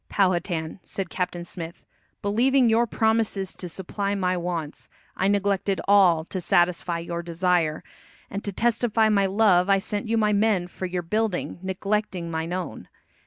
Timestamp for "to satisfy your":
6.25-7.21